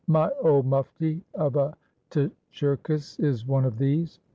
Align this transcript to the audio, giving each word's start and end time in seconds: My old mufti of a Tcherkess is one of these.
My 0.07 0.31
old 0.41 0.65
mufti 0.65 1.21
of 1.35 1.55
a 1.55 1.75
Tcherkess 2.09 3.19
is 3.23 3.45
one 3.45 3.65
of 3.65 3.77
these. 3.77 4.19